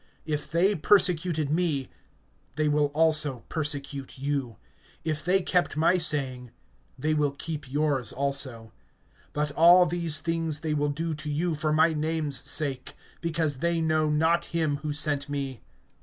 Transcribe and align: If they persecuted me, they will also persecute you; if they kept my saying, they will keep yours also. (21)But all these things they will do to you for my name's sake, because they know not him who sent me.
If 0.25 0.49
they 0.51 0.73
persecuted 0.73 1.51
me, 1.51 1.87
they 2.55 2.67
will 2.67 2.87
also 2.87 3.43
persecute 3.49 4.17
you; 4.17 4.57
if 5.03 5.23
they 5.23 5.43
kept 5.43 5.77
my 5.77 5.99
saying, 5.99 6.49
they 6.97 7.13
will 7.13 7.33
keep 7.33 7.71
yours 7.71 8.11
also. 8.11 8.73
(21)But 9.35 9.51
all 9.55 9.85
these 9.85 10.17
things 10.17 10.61
they 10.61 10.73
will 10.73 10.89
do 10.89 11.13
to 11.13 11.29
you 11.29 11.53
for 11.53 11.71
my 11.71 11.93
name's 11.93 12.49
sake, 12.49 12.95
because 13.21 13.57
they 13.59 13.79
know 13.79 14.09
not 14.09 14.45
him 14.45 14.77
who 14.77 14.91
sent 14.91 15.29
me. 15.29 15.61